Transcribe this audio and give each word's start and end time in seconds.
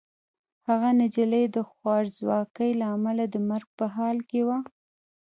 هغه 0.67 0.89
نجلۍ 0.99 1.45
د 1.55 1.57
خوارځواکۍ 1.69 2.71
له 2.79 2.85
امله 2.95 3.25
د 3.29 3.35
مرګ 3.49 3.67
په 3.77 3.85
حال 3.95 4.17
کې 4.29 4.41
وه. 4.47 4.57